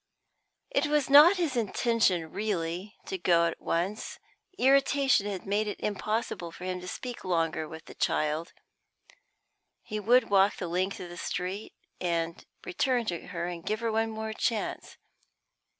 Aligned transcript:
It 0.71 0.87
was 0.87 1.11
not 1.11 1.37
his 1.37 1.55
intention 1.55 2.31
really 2.31 2.97
to 3.05 3.19
go 3.19 3.45
at 3.45 3.61
once. 3.61 4.17
Irritation 4.57 5.27
had 5.27 5.45
made 5.45 5.67
it 5.67 5.79
impossible 5.79 6.51
for 6.51 6.65
him 6.65 6.81
to 6.81 6.87
speak 6.87 7.23
longer 7.23 7.67
with 7.67 7.85
the 7.85 7.93
child; 7.93 8.51
he 9.83 9.99
would 9.99 10.31
walk 10.31 10.55
the 10.57 10.67
length 10.67 10.99
of 10.99 11.09
the 11.09 11.17
street 11.17 11.75
and 11.99 12.43
return 12.65 13.05
to 13.05 13.61
give 13.63 13.79
her 13.81 13.91
one 13.91 14.09
more 14.09 14.33
chance. 14.33 14.97